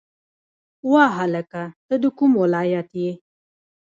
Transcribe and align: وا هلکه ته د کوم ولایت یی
وا 0.91 1.05
هلکه 1.19 1.63
ته 1.87 1.95
د 2.01 2.05
کوم 2.17 2.31
ولایت 2.43 2.89
یی 3.01 3.11